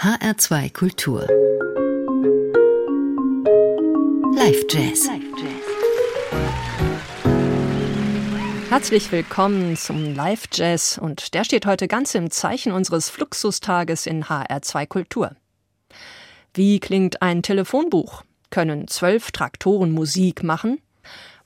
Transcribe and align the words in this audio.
HR2 0.00 0.72
Kultur. 0.72 1.26
Live 4.32 4.64
Jazz. 4.70 5.08
Herzlich 8.70 9.10
willkommen 9.10 9.76
zum 9.76 10.14
Live 10.14 10.44
Jazz 10.52 10.98
und 10.98 11.34
der 11.34 11.42
steht 11.42 11.66
heute 11.66 11.88
ganz 11.88 12.14
im 12.14 12.30
Zeichen 12.30 12.70
unseres 12.70 13.10
Fluxustages 13.10 14.06
in 14.06 14.26
HR2 14.26 14.86
Kultur. 14.86 15.32
Wie 16.54 16.78
klingt 16.78 17.20
ein 17.20 17.42
Telefonbuch? 17.42 18.22
Können 18.50 18.86
zwölf 18.86 19.32
Traktoren 19.32 19.90
Musik 19.90 20.44
machen? 20.44 20.80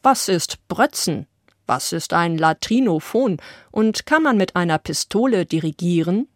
Was 0.03 0.29
ist 0.29 0.69
Brötzen? 0.69 1.27
Was 1.67 1.93
ist 1.93 2.13
ein 2.13 2.37
Latrinophon? 2.37 3.39
Und 3.71 4.05
kann 4.05 4.23
man 4.23 4.37
mit 4.37 4.57
einer 4.57 4.77
Pistole 4.77 5.47
dirigieren? 5.47 6.29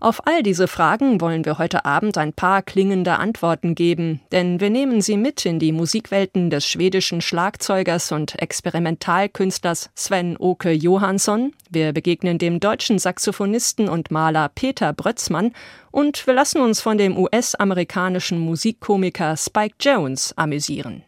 Auf 0.00 0.26
all 0.28 0.44
diese 0.44 0.68
Fragen 0.68 1.20
wollen 1.20 1.44
wir 1.44 1.58
heute 1.58 1.84
Abend 1.84 2.18
ein 2.18 2.32
paar 2.32 2.62
klingende 2.62 3.18
Antworten 3.18 3.74
geben, 3.74 4.20
denn 4.30 4.60
wir 4.60 4.70
nehmen 4.70 5.00
sie 5.00 5.16
mit 5.16 5.44
in 5.44 5.58
die 5.58 5.72
Musikwelten 5.72 6.50
des 6.50 6.66
schwedischen 6.66 7.20
Schlagzeugers 7.20 8.12
und 8.12 8.40
Experimentalkünstlers 8.40 9.90
Sven 9.96 10.36
Oke 10.38 10.70
Johansson, 10.70 11.52
wir 11.68 11.92
begegnen 11.92 12.38
dem 12.38 12.60
deutschen 12.60 13.00
Saxophonisten 13.00 13.88
und 13.88 14.12
Maler 14.12 14.50
Peter 14.54 14.92
Brötzmann 14.92 15.52
und 15.90 16.24
wir 16.28 16.34
lassen 16.34 16.60
uns 16.60 16.80
von 16.80 16.96
dem 16.96 17.18
US-amerikanischen 17.18 18.38
Musikkomiker 18.38 19.36
Spike 19.36 19.74
Jones 19.80 20.32
amüsieren. 20.36 21.02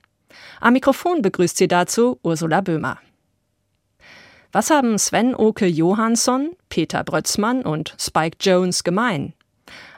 Am 0.60 0.72
Mikrofon 0.72 1.22
begrüßt 1.22 1.56
sie 1.56 1.68
dazu 1.68 2.18
Ursula 2.24 2.60
Böhmer. 2.60 2.98
Was 4.52 4.68
haben 4.70 4.98
Sven 4.98 5.36
Oke 5.36 5.66
Johansson, 5.66 6.50
Peter 6.70 7.04
Brötzmann 7.04 7.62
und 7.62 7.94
Spike 8.00 8.38
Jones 8.40 8.82
gemein? 8.82 9.32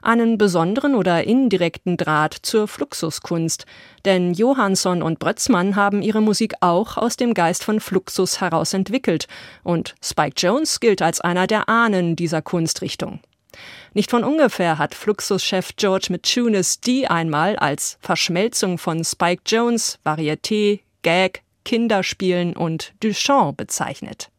Einen 0.03 0.37
besonderen 0.37 0.95
oder 0.95 1.25
indirekten 1.25 1.97
Draht 1.97 2.37
zur 2.43 2.69
Fluxuskunst, 2.69 3.65
denn 4.05 4.35
Johansson 4.35 5.03
und 5.03 5.19
Brötzmann 5.19 5.75
haben 5.75 6.03
ihre 6.03 6.21
Musik 6.21 6.53
auch 6.61 6.99
aus 6.99 7.17
dem 7.17 7.33
Geist 7.33 7.65
von 7.65 7.81
Fluxus 7.81 8.43
heraus 8.43 8.75
entwickelt, 8.75 9.27
und 9.63 9.95
Spike 10.05 10.35
Jones 10.37 10.81
gilt 10.81 11.01
als 11.01 11.23
einer 11.23 11.47
der 11.47 11.71
Ahnen 11.71 12.15
dieser 12.15 12.43
Kunstrichtung. 12.43 13.21
Nicht 13.95 14.11
von 14.11 14.23
ungefähr 14.23 14.77
hat 14.77 14.95
Fluxus-Chef 14.95 15.77
George 15.77 16.09
Mitchunis 16.11 16.79
die 16.81 17.07
einmal 17.09 17.57
als 17.57 17.97
Verschmelzung 18.01 18.77
von 18.77 19.03
Spike 19.03 19.45
Jones, 19.47 19.99
Varieté, 20.05 20.81
Gag, 21.01 21.43
Kinderspielen 21.65 22.55
und 22.55 22.93
Duchamp 23.01 23.57
bezeichnet. 23.57 24.32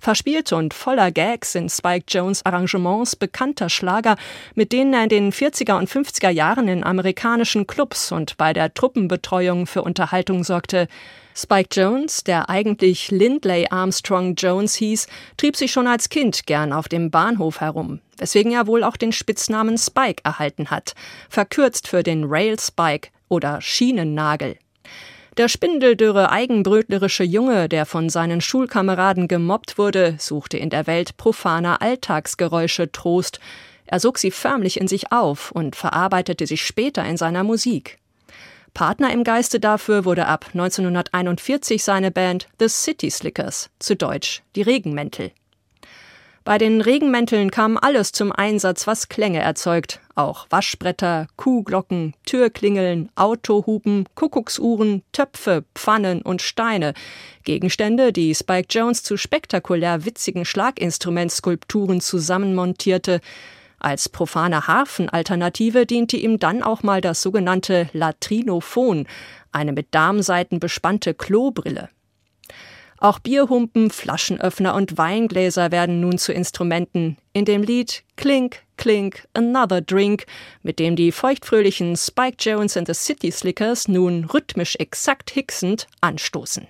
Verspielt 0.00 0.52
und 0.52 0.74
voller 0.74 1.10
Gags 1.10 1.52
sind 1.52 1.72
Spike 1.72 2.04
Jones 2.08 2.46
Arrangements 2.46 3.16
bekannter 3.16 3.68
Schlager, 3.68 4.16
mit 4.54 4.70
denen 4.72 4.94
er 4.94 5.02
in 5.02 5.08
den 5.08 5.32
40er 5.32 5.76
und 5.76 5.90
50er 5.90 6.30
Jahren 6.30 6.68
in 6.68 6.84
amerikanischen 6.84 7.66
Clubs 7.66 8.12
und 8.12 8.36
bei 8.36 8.52
der 8.52 8.72
Truppenbetreuung 8.72 9.66
für 9.66 9.82
Unterhaltung 9.82 10.44
sorgte. 10.44 10.86
Spike 11.34 11.70
Jones, 11.72 12.22
der 12.22 12.48
eigentlich 12.48 13.10
Lindley 13.10 13.66
Armstrong 13.70 14.36
Jones 14.36 14.76
hieß, 14.76 15.08
trieb 15.36 15.56
sich 15.56 15.72
schon 15.72 15.88
als 15.88 16.08
Kind 16.08 16.46
gern 16.46 16.72
auf 16.72 16.88
dem 16.88 17.10
Bahnhof 17.10 17.60
herum, 17.60 18.00
weswegen 18.18 18.52
er 18.52 18.68
wohl 18.68 18.84
auch 18.84 18.96
den 18.96 19.12
Spitznamen 19.12 19.78
Spike 19.78 20.22
erhalten 20.24 20.70
hat, 20.70 20.94
verkürzt 21.28 21.88
für 21.88 22.04
den 22.04 22.24
Rail 22.24 22.58
Spike 22.60 23.10
oder 23.28 23.60
Schienennagel. 23.60 24.58
Der 25.38 25.46
spindeldürre, 25.46 26.32
eigenbrötlerische 26.32 27.22
Junge, 27.22 27.68
der 27.68 27.86
von 27.86 28.08
seinen 28.08 28.40
Schulkameraden 28.40 29.28
gemobbt 29.28 29.78
wurde, 29.78 30.16
suchte 30.18 30.58
in 30.58 30.68
der 30.68 30.88
Welt 30.88 31.16
profaner 31.16 31.80
Alltagsgeräusche 31.80 32.90
Trost. 32.90 33.38
Er 33.86 34.00
sog 34.00 34.18
sie 34.18 34.32
förmlich 34.32 34.80
in 34.80 34.88
sich 34.88 35.12
auf 35.12 35.52
und 35.52 35.76
verarbeitete 35.76 36.44
sie 36.48 36.56
später 36.56 37.04
in 37.04 37.16
seiner 37.16 37.44
Musik. 37.44 38.00
Partner 38.74 39.12
im 39.12 39.22
Geiste 39.22 39.60
dafür 39.60 40.04
wurde 40.04 40.26
ab 40.26 40.46
1941 40.54 41.84
seine 41.84 42.10
Band 42.10 42.48
The 42.58 42.68
City 42.68 43.08
Slickers, 43.08 43.70
zu 43.78 43.94
Deutsch 43.94 44.42
die 44.56 44.62
Regenmäntel. 44.62 45.30
Bei 46.48 46.56
den 46.56 46.80
Regenmänteln 46.80 47.50
kam 47.50 47.76
alles 47.76 48.10
zum 48.12 48.32
Einsatz, 48.32 48.86
was 48.86 49.10
Klänge 49.10 49.40
erzeugt. 49.40 50.00
Auch 50.14 50.46
Waschbretter, 50.48 51.26
Kuhglocken, 51.36 52.14
Türklingeln, 52.24 53.10
Autohupen, 53.16 54.06
Kuckucksuhren, 54.14 55.02
Töpfe, 55.12 55.66
Pfannen 55.74 56.22
und 56.22 56.40
Steine. 56.40 56.94
Gegenstände, 57.44 58.14
die 58.14 58.34
Spike 58.34 58.68
Jones 58.70 59.02
zu 59.02 59.18
spektakulär 59.18 60.06
witzigen 60.06 60.46
Schlaginstrumentskulpturen 60.46 62.00
zusammenmontierte. 62.00 63.20
Als 63.78 64.08
profane 64.08 64.66
Harfenalternative 64.66 65.84
diente 65.84 66.16
ihm 66.16 66.38
dann 66.38 66.62
auch 66.62 66.82
mal 66.82 67.02
das 67.02 67.20
sogenannte 67.20 67.90
Latrinophon, 67.92 69.06
eine 69.52 69.72
mit 69.74 69.88
Darmseiten 69.90 70.60
bespannte 70.60 71.12
Klobrille. 71.12 71.90
Auch 73.00 73.20
Bierhumpen, 73.20 73.90
Flaschenöffner 73.90 74.74
und 74.74 74.98
Weingläser 74.98 75.70
werden 75.70 76.00
nun 76.00 76.18
zu 76.18 76.32
Instrumenten. 76.32 77.16
In 77.32 77.44
dem 77.44 77.62
Lied 77.62 78.02
Clink, 78.16 78.62
Clink, 78.76 79.28
Another 79.34 79.80
Drink, 79.80 80.26
mit 80.62 80.80
dem 80.80 80.96
die 80.96 81.12
feuchtfröhlichen 81.12 81.96
Spike 81.96 82.38
Jones 82.40 82.76
and 82.76 82.88
the 82.88 82.94
City 82.94 83.30
Slickers 83.30 83.86
nun 83.86 84.24
rhythmisch 84.24 84.74
exakt 84.76 85.30
hicksend 85.30 85.86
anstoßen. 86.00 86.66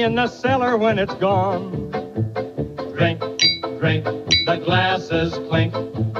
When 0.00 0.98
it's 0.98 1.14
gone. 1.14 1.90
Drink, 2.96 3.20
drink, 3.80 4.04
the 4.46 4.62
glasses 4.64 5.34
clink, 5.48 5.74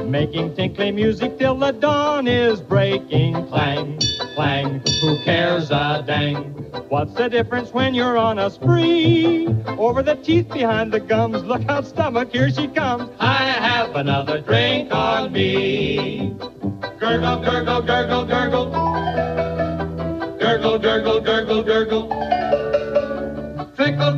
making 0.05 0.57
tinkly 0.57 0.91
music 0.91 1.39
till 1.39 1.55
the 1.55 1.71
dawn 1.71 2.27
is 2.27 2.61
breaking. 2.61 3.35
Clang, 3.47 4.01
clang, 4.35 4.83
who 5.01 5.23
cares 5.23 5.71
a 5.71 6.03
dang? 6.05 6.37
What's 6.89 7.15
the 7.15 7.29
difference 7.29 7.73
when 7.73 7.95
you're 7.95 8.19
on 8.19 8.41
a 8.41 8.51
spree? 8.51 9.47
Over 9.79 10.03
the 10.03 10.17
teeth 10.17 10.49
behind 10.49 10.93
the 10.93 10.99
gums, 10.99 11.45
look 11.45 11.65
out, 11.69 11.87
stomach, 11.87 12.33
here 12.33 12.51
she 12.51 12.67
comes. 12.67 13.09
I 13.21 13.45
have 13.45 13.95
another 13.95 14.41
drink 14.41 14.93
on 14.93 15.31
me. 15.31 16.35
Gurgle, 16.99 17.45
gurgle, 17.45 17.83
gurgle, 17.83 18.25
gurgle. 18.25 18.71
Gurgle, 20.37 20.79
gurgle, 20.81 21.21
gurgle, 21.21 21.63
gurgle. 21.63 22.58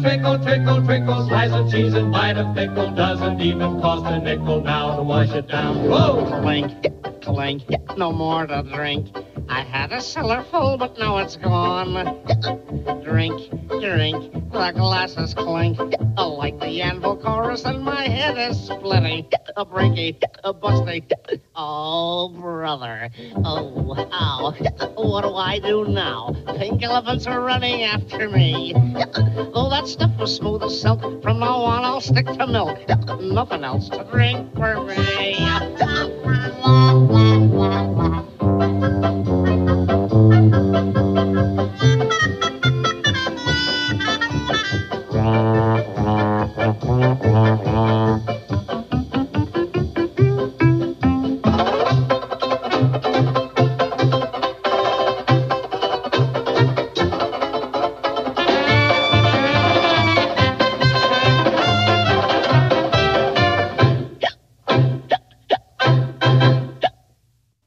Trickle, 0.01 0.39
trickle, 0.39 0.41
trickle, 0.43 0.87
trickle, 0.87 1.29
slice 1.29 1.53
of 1.53 1.71
cheese 1.71 1.93
and 1.95 2.11
bite 2.11 2.39
of 2.39 2.55
pickle 2.57 2.91
doesn't 2.95 3.41
even 3.41 3.81
cost 3.83 4.07
a 4.07 4.19
nickel 4.19 4.63
now 4.63 4.97
to 4.97 5.03
wash 5.03 5.29
it 5.31 5.47
down. 5.49 5.89
Whoa! 5.89 6.41
Clink, 6.41 6.73
clink, 7.23 7.63
no 7.99 8.11
more 8.11 8.47
to 8.47 8.63
drink. 8.63 9.09
I 9.51 9.63
had 9.63 9.91
a 9.91 10.01
cellar 10.01 10.45
full, 10.45 10.79
but 10.79 10.97
now 10.97 11.19
it's 11.19 11.37
gone. 11.37 11.93
drink, 13.03 13.51
drink, 13.81 14.33
the 14.53 14.73
glasses 14.77 15.35
clink. 15.35 15.77
Like 16.17 16.59
the 16.61 16.81
anvil 16.81 17.17
chorus, 17.17 17.65
and 17.65 17.83
my 17.83 18.07
head 18.07 18.39
is 18.39 18.67
splitting. 18.67 19.29
A 19.57 19.67
breaky, 19.67 20.23
a 20.45 20.55
busty. 20.55 21.03
Oh, 21.57 22.29
brother. 22.29 23.11
Oh, 23.45 23.95
how? 24.13 24.53
What 24.95 25.23
do 25.23 25.35
I 25.35 25.59
do 25.59 25.85
now? 25.85 26.37
Pink 26.57 26.83
elephants 26.85 27.27
are 27.27 27.41
running 27.41 27.83
after 27.83 28.31
me. 28.31 28.73
Oh, 29.53 29.69
that 29.69 29.89
stuff 29.89 30.13
was 30.19 30.35
smooth 30.35 30.63
as 30.63 30.81
silk. 30.81 31.01
From 31.23 31.41
now 31.41 31.57
on, 31.57 31.85
I'll 31.85 32.01
stick 32.01 32.27
to 32.27 32.47
milk. 32.47 32.79
Nothing 33.21 33.65
else 33.65 33.89
to 33.89 34.05
drink 34.05 34.55
for 34.55 34.81
me. 34.85 34.97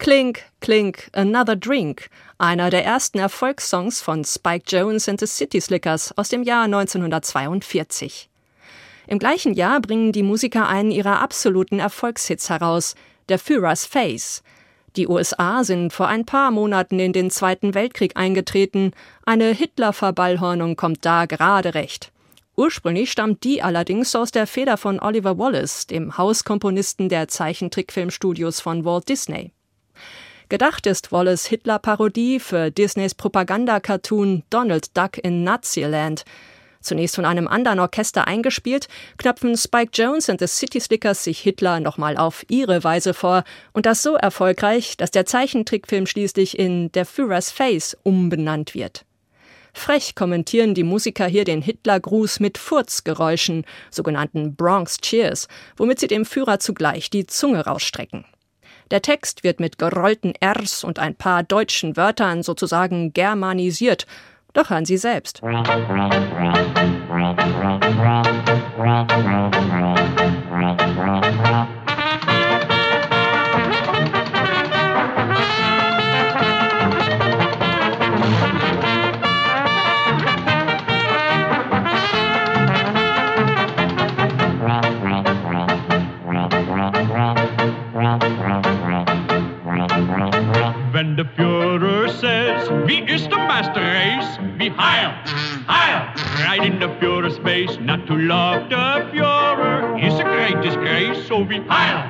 Clink, 0.03 0.43
Clink, 0.59 1.09
Another 1.13 1.55
Drink, 1.55 2.09
einer 2.37 2.69
der 2.69 2.83
ersten 2.83 3.19
Erfolgssongs 3.19 4.01
von 4.01 4.25
Spike 4.25 4.65
Jones 4.67 5.07
and 5.07 5.17
the 5.17 5.25
City 5.25 5.61
Slickers 5.61 6.11
aus 6.17 6.27
dem 6.27 6.43
Jahr 6.43 6.65
1942. 6.65 8.29
Im 9.07 9.17
gleichen 9.17 9.53
Jahr 9.53 9.79
bringen 9.79 10.11
die 10.11 10.21
Musiker 10.21 10.67
einen 10.67 10.91
ihrer 10.91 11.21
absoluten 11.21 11.79
Erfolgshits 11.79 12.49
heraus, 12.49 12.95
der 13.29 13.39
Führers 13.39 13.85
Face. 13.85 14.43
Die 14.97 15.07
USA 15.07 15.63
sind 15.63 15.93
vor 15.93 16.09
ein 16.09 16.25
paar 16.25 16.51
Monaten 16.51 16.99
in 16.99 17.13
den 17.13 17.31
Zweiten 17.31 17.73
Weltkrieg 17.73 18.17
eingetreten, 18.17 18.91
eine 19.25 19.53
Hitler-Verballhornung 19.53 20.75
kommt 20.75 21.05
da 21.05 21.27
gerade 21.27 21.75
recht. 21.75 22.11
Ursprünglich 22.57 23.09
stammt 23.09 23.45
die 23.45 23.61
allerdings 23.61 24.13
aus 24.17 24.31
der 24.31 24.47
Feder 24.47 24.75
von 24.75 24.99
Oliver 24.99 25.37
Wallace, 25.37 25.87
dem 25.87 26.17
Hauskomponisten 26.17 27.07
der 27.07 27.29
Zeichentrickfilmstudios 27.29 28.59
von 28.59 28.83
Walt 28.83 29.07
Disney. 29.07 29.53
Gedacht 30.49 30.85
ist 30.85 31.11
Wallace 31.11 31.45
Hitler-Parodie 31.45 32.39
für 32.39 32.69
Disneys 32.69 33.15
Propaganda-Cartoon 33.15 34.43
Donald 34.49 34.95
Duck 34.95 35.17
in 35.17 35.43
Naziland. 35.43 36.25
Zunächst 36.83 37.15
von 37.15 37.25
einem 37.25 37.47
anderen 37.47 37.79
Orchester 37.79 38.27
eingespielt, 38.27 38.89
knöpfen 39.17 39.57
Spike 39.57 39.91
Jones 39.93 40.27
und 40.27 40.39
the 40.41 40.47
City 40.47 40.81
Slickers 40.81 41.23
sich 41.23 41.39
Hitler 41.39 41.79
nochmal 41.79 42.17
auf 42.17 42.45
ihre 42.49 42.83
Weise 42.83 43.13
vor 43.13 43.45
und 43.71 43.85
das 43.85 44.03
so 44.03 44.15
erfolgreich, 44.15 44.97
dass 44.97 45.09
der 45.09 45.25
Zeichentrickfilm 45.25 46.05
schließlich 46.05 46.59
in 46.59 46.91
Der 46.91 47.05
Führers 47.05 47.49
Face 47.49 47.97
umbenannt 48.03 48.75
wird. 48.75 49.05
Frech 49.73 50.13
kommentieren 50.13 50.75
die 50.75 50.83
Musiker 50.83 51.25
hier 51.25 51.45
den 51.45 51.61
Hitlergruß 51.61 52.39
mit 52.41 52.57
Furzgeräuschen, 52.57 53.65
sogenannten 53.89 54.55
Bronx 54.55 54.97
Cheers, 54.97 55.47
womit 55.77 55.99
sie 55.99 56.07
dem 56.07 56.25
Führer 56.25 56.59
zugleich 56.59 57.09
die 57.09 57.25
Zunge 57.25 57.65
rausstrecken. 57.65 58.25
Der 58.93 59.01
Text 59.01 59.43
wird 59.43 59.59
mit 59.59 59.79
gerollten 59.79 60.33
Rs 60.39 60.83
und 60.83 60.99
ein 60.99 61.15
paar 61.15 61.41
deutschen 61.41 61.97
Wörtern 61.97 62.43
sozusagen 62.43 63.11
germanisiert. 63.11 64.05
Doch 64.53 64.69
hören 64.69 64.85
Sie 64.85 64.97
selbst. 64.97 65.41
Wenn 91.03 91.17
the 91.17 91.25
Führer 91.35 92.07
says, 92.07 92.69
wie 92.87 92.99
ist 92.99 93.29
der 93.29 93.39
Master 93.39 93.81
Race? 93.81 94.39
Wie 94.57 94.71
Heil, 94.71 95.11
Heil, 95.67 96.07
right 96.47 96.63
in 96.63 96.79
the 96.79 96.87
Führer's 96.97 97.37
face. 97.39 97.77
Not 97.81 98.07
to 98.07 98.15
love 98.15 98.69
the 98.69 99.03
Führer 99.11 100.01
is 100.01 100.17
a 100.17 100.23
great 100.23 100.61
disgrace. 100.61 101.27
So 101.27 101.43
wie 101.43 101.59
Heil, 101.67 102.07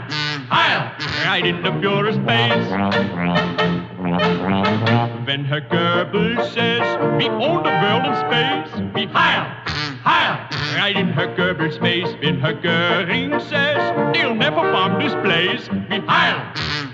Heil, 0.52 0.92
right 1.26 1.44
in 1.44 1.64
the 1.64 1.72
Führer's 1.82 2.18
face. 2.28 2.70
When 5.26 5.44
Herr 5.44 5.62
Goebbels 5.62 6.54
says, 6.54 6.86
we 7.18 7.30
own 7.30 7.64
the 7.64 7.74
world 7.82 8.06
in 8.06 8.14
space. 8.28 8.94
we 8.94 9.08
Heil, 9.08 9.44
Heil, 10.04 10.38
right 10.78 10.96
in 10.96 11.08
Herr 11.08 11.36
Goebbels 11.36 11.80
face. 11.80 12.16
Wenn 12.22 12.40
Herr 12.40 12.54
Göring 12.54 13.42
says, 13.42 14.14
they'll 14.14 14.36
never 14.36 14.62
bomb 14.72 15.02
this 15.02 15.16
place. 15.24 15.68
Wie 15.90 16.00
Heil, 16.06 16.38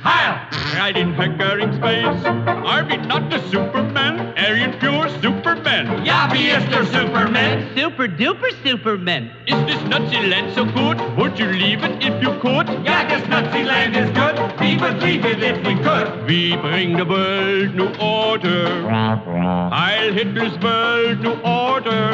Heil, 0.01 0.40
right 0.80 0.96
in 0.96 1.13
Herr 1.13 1.28
Göring's 1.28 1.78
face. 1.80 2.25
Are 2.25 2.86
we 2.86 2.98
not 2.98 3.30
the 3.30 3.40
Superman? 3.50 4.34
Aryan 4.38 4.80
pure 4.80 5.10
Superman. 5.22 6.06
Ja, 6.06 6.30
wie 6.31 6.50
ist 6.51 6.72
der 6.72 6.86
Superman? 6.86 7.68
Super 7.75 8.07
duper 8.07 8.50
Superman. 8.63 9.30
Is 9.46 9.57
this 9.66 9.81
Nazi 9.90 10.25
land 10.28 10.54
so 10.56 10.63
good? 10.63 10.98
Would 11.18 11.38
you 11.38 11.48
leave 11.48 11.84
it 11.84 12.01
if 12.01 12.22
you 12.24 12.31
could? 12.40 12.69
Yeah, 12.86 13.07
das 13.10 13.28
Nazi-Land 13.28 13.96
is 13.98 14.10
good. 14.12 14.36
We 14.62 14.78
would 14.78 15.01
leave 15.04 15.25
it 15.25 15.44
if 15.44 15.57
we 15.66 15.75
could. 15.84 16.25
We 16.25 16.56
bring 16.56 16.95
the 16.95 17.06
world 17.06 17.75
new 17.75 17.92
order. 18.00 18.90
Heil 18.90 20.13
Hitler's 20.13 20.57
world 20.60 21.19
new 21.19 21.38
order. 21.44 22.13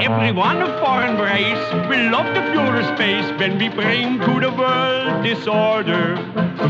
Everyone 0.00 0.62
of 0.62 0.78
foreign 0.78 1.18
race 1.18 1.72
will 1.88 2.10
love 2.10 2.32
the 2.34 2.42
Führer's 2.52 2.86
space 2.94 3.28
when 3.40 3.58
we 3.58 3.68
bring 3.68 4.20
to 4.20 4.40
the 4.40 4.52
world 4.56 5.24
disorder. 5.24 6.16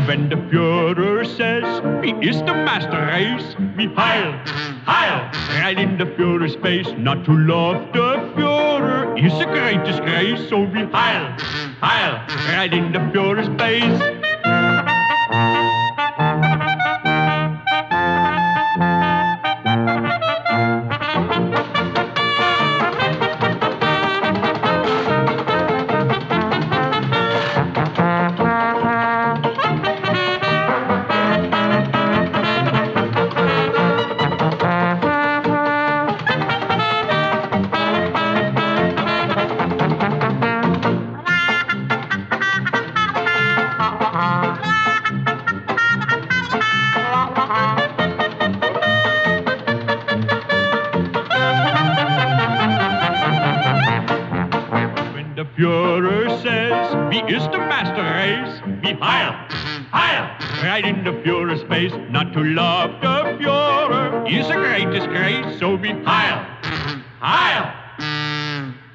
When 0.05 0.29
the 0.29 0.35
Führer 0.35 1.25
says, 1.25 1.65
he 2.05 2.11
is 2.25 2.37
the 2.41 2.53
master 2.53 3.07
race, 3.07 3.55
we 3.75 3.87
Heil, 3.95 4.31
Heil, 4.85 5.29
right 5.59 5.77
in 5.77 5.97
the 5.97 6.05
Führer's 6.05 6.55
face. 6.57 6.87
Not 6.97 7.25
to 7.25 7.31
love 7.31 7.91
the 7.93 8.15
Führer 8.35 9.17
is 9.17 9.33
a 9.33 9.45
great 9.45 9.83
disgrace, 9.83 10.47
so 10.49 10.61
we 10.61 10.85
Heil, 10.85 11.35
Heil, 11.81 12.13
right 12.55 12.71
in 12.71 12.91
the 12.93 12.99
Führer's 12.99 13.49
face. 13.59 14.56
Der 57.57 57.67
Master 57.67 58.03
Race? 58.03 58.61
Wie 58.81 58.95
Heil, 58.99 59.33
Heil, 59.91 60.29
right 60.63 60.85
in 60.85 61.03
the 61.03 61.11
Führer's 61.23 61.63
face. 61.63 61.93
Not 62.09 62.33
to 62.33 62.43
love 62.43 62.91
the 63.01 63.37
Führer 63.43 64.25
is 64.27 64.49
a 64.49 64.53
great 64.53 64.91
disgrace, 64.91 65.59
so 65.59 65.81
wie 65.81 65.93
Heil, 66.05 66.45
Heil, 67.21 67.73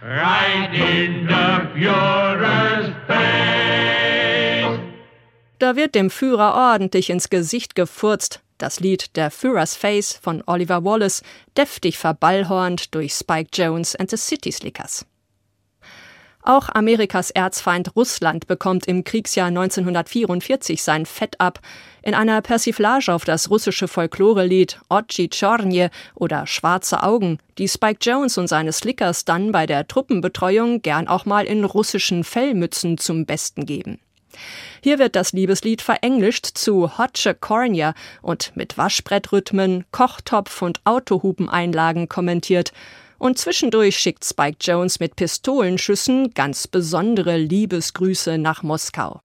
right 0.02 0.70
in 0.74 1.26
the 1.26 1.68
Führer's 1.74 2.90
face. 3.06 4.78
Da 5.58 5.76
wird 5.76 5.94
dem 5.94 6.10
Führer 6.10 6.54
ordentlich 6.54 7.10
ins 7.10 7.30
Gesicht 7.30 7.74
gefurzt. 7.74 8.40
Das 8.58 8.78
Lied 8.78 9.16
Der 9.16 9.30
Führer's 9.30 9.74
Face 9.74 10.12
von 10.22 10.42
Oliver 10.46 10.84
Wallace, 10.84 11.22
deftig 11.56 11.98
verballhornt 11.98 12.94
durch 12.94 13.12
Spike 13.14 13.50
Jones 13.52 13.96
and 13.96 14.08
the 14.08 14.16
City 14.16 14.52
Slickers. 14.52 15.04
Auch 16.44 16.68
Amerikas 16.68 17.30
Erzfeind 17.30 17.94
Russland 17.94 18.48
bekommt 18.48 18.86
im 18.86 19.04
Kriegsjahr 19.04 19.46
1944 19.46 20.82
sein 20.82 21.06
Fett 21.06 21.40
ab. 21.40 21.60
In 22.02 22.14
einer 22.14 22.42
Persiflage 22.42 23.14
auf 23.14 23.24
das 23.24 23.48
russische 23.48 23.86
Folklorelied 23.86 24.80
Ochi 24.88 25.28
Chornje 25.28 25.90
oder 26.16 26.48
Schwarze 26.48 27.04
Augen, 27.04 27.38
die 27.58 27.68
Spike 27.68 28.00
Jones 28.02 28.38
und 28.38 28.48
seine 28.48 28.72
Slickers 28.72 29.24
dann 29.24 29.52
bei 29.52 29.66
der 29.66 29.86
Truppenbetreuung 29.86 30.82
gern 30.82 31.06
auch 31.06 31.26
mal 31.26 31.44
in 31.44 31.62
russischen 31.62 32.24
Fellmützen 32.24 32.98
zum 32.98 33.24
Besten 33.24 33.64
geben. 33.64 34.00
Hier 34.82 34.98
wird 34.98 35.14
das 35.14 35.32
Liebeslied 35.32 35.80
verenglischt 35.80 36.46
zu 36.46 36.98
Hotsche 36.98 37.34
Cornia 37.34 37.94
und 38.20 38.56
mit 38.56 38.76
Waschbrettrhythmen, 38.76 39.84
Kochtopf 39.92 40.60
und 40.62 40.80
Autohupeneinlagen 40.84 42.08
kommentiert. 42.08 42.72
Und 43.22 43.38
zwischendurch 43.38 43.98
schickt 43.98 44.24
Spike 44.24 44.56
Jones 44.60 44.98
mit 44.98 45.14
Pistolenschüssen 45.14 46.34
ganz 46.34 46.66
besondere 46.66 47.36
Liebesgrüße 47.36 48.36
nach 48.36 48.64
Moskau. 48.64 49.20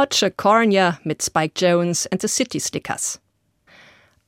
Roger 0.00 0.30
Cornier 0.30 0.98
mit 1.04 1.22
Spike 1.22 1.52
Jones 1.56 2.06
and 2.06 2.22
the 2.22 2.28
City 2.28 2.58
Slickers. 2.58 3.20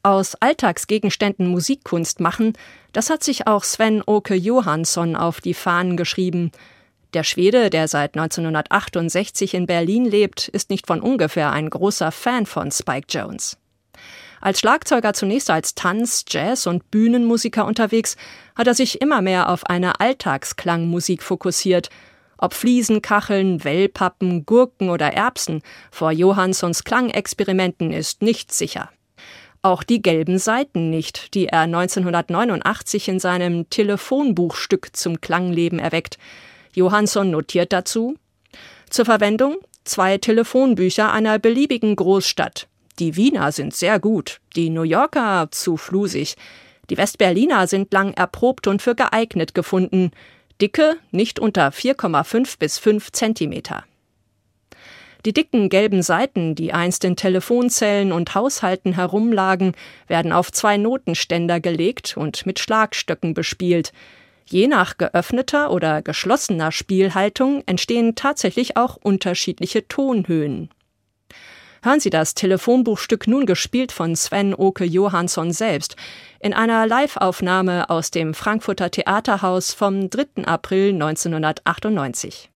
Aus 0.03 0.35
Alltagsgegenständen 0.35 1.47
Musikkunst 1.47 2.21
machen, 2.21 2.53
das 2.93 3.09
hat 3.09 3.25
sich 3.25 3.47
auch 3.47 3.65
Sven 3.65 4.03
Åke 4.07 4.35
Johansson 4.35 5.17
auf 5.17 5.41
die 5.41 5.55
Fahnen 5.55 5.97
geschrieben. 5.97 6.53
Der 7.15 7.25
Schwede, 7.25 7.71
der 7.71 7.89
seit 7.89 8.17
1968 8.19 9.55
in 9.55 9.65
Berlin 9.65 10.05
lebt, 10.05 10.49
ist 10.49 10.69
nicht 10.69 10.87
von 10.87 11.01
ungefähr 11.01 11.53
ein 11.53 11.71
großer 11.71 12.13
Fan 12.13 12.45
von 12.45 12.71
Spike 12.71 13.07
Jones. 13.09 13.57
Als 14.43 14.61
Schlagzeuger 14.61 15.15
zunächst 15.15 15.49
als 15.49 15.75
Tanz-, 15.75 16.27
Jazz- 16.29 16.67
und 16.67 16.91
Bühnenmusiker 16.91 17.65
unterwegs, 17.65 18.17
hat 18.57 18.67
er 18.67 18.75
sich 18.75 19.01
immer 19.01 19.23
mehr 19.23 19.49
auf 19.49 19.65
eine 19.65 20.01
Alltagsklangmusik 20.01 21.23
fokussiert– 21.23 21.89
ob 22.43 22.55
Fliesen, 22.55 23.03
Kacheln, 23.03 23.63
Wellpappen, 23.63 24.45
Gurken 24.45 24.91
oder 24.91 25.13
Erbsen, 25.13 25.63
vor 25.93 26.11
Johanssons 26.11 26.83
Klangexperimenten 26.83 27.93
ist 27.93 28.21
nicht 28.21 28.53
sicher. 28.53 28.91
Auch 29.63 29.85
die 29.85 30.03
gelben 30.03 30.39
Seiten 30.39 30.91
nicht, 30.91 31.35
die 31.35 31.47
er 31.47 31.61
1989 31.61 33.09
in 33.09 33.21
seinem 33.21 33.71
Telefonbuchstück 33.71 34.97
zum 34.97 35.21
Klangleben 35.21 35.79
erweckt. 35.79 36.19
Johansson 36.75 37.31
notiert 37.31 37.73
dazu 37.73 38.17
zur 38.91 39.05
Verwendung 39.05 39.59
zwei 39.85 40.19
Telefonbücher 40.19 41.13
einer 41.13 41.39
beliebigen 41.39 41.95
Großstadt. 41.95 42.67
Die 42.99 43.15
Wiener 43.15 43.53
sind 43.53 43.73
sehr 43.73 44.01
gut, 44.01 44.41
die 44.57 44.69
New 44.69 44.83
Yorker 44.83 45.47
zu 45.53 45.77
flusig. 45.77 46.35
Die 46.91 46.97
Westberliner 46.97 47.69
sind 47.69 47.93
lang 47.93 48.13
erprobt 48.15 48.67
und 48.67 48.83
für 48.83 48.97
geeignet 48.97 49.55
gefunden. 49.55 50.11
Dicke 50.63 50.97
nicht 51.11 51.41
unter 51.41 51.71
4,5 51.71 52.57
bis 52.57 52.79
5 52.79 53.11
Zentimeter. 53.11 53.83
Die 55.27 55.33
dicken 55.33 55.69
gelben 55.69 56.03
Seiten, 56.03 56.55
die 56.55 56.73
einst 56.73 57.03
in 57.03 57.17
Telefonzellen 57.17 58.13
und 58.13 58.37
Haushalten 58.37 58.93
herumlagen, 58.93 59.75
werden 60.07 60.31
auf 60.31 60.53
zwei 60.53 60.77
Notenständer 60.77 61.59
gelegt 61.59 62.17
und 62.17 62.47
mit 62.47 62.61
Schlagstöcken 62.61 63.35
bespielt. 63.35 63.93
Je 64.47 64.69
nach 64.69 64.99
geöffneter 64.99 65.73
oder 65.73 66.01
geschlossener 66.01 66.71
Spielhaltung 66.71 67.65
entstehen 67.67 68.15
tatsächlich 68.15 68.77
auch 68.77 68.97
unterschiedliche 68.97 69.89
Tonhöhen. 69.89 70.71
Hören 71.85 71.99
Sie 71.99 72.11
das 72.11 72.35
Telefonbuchstück 72.35 73.27
nun 73.27 73.45
gespielt 73.45 73.91
von 73.91 74.15
Sven 74.15 74.55
Oke 74.55 74.85
Johansson 74.85 75.51
selbst 75.51 75.97
in 76.39 76.55
einer 76.55 76.87
Liveaufnahme 76.87 77.91
aus 77.91 78.13
dem 78.13 78.35
Frankfurter 78.35 78.89
Theaterhaus 78.89 79.73
vom 79.73 80.09
3. 80.09 80.45
April 80.45 80.93
1998. 80.93 82.52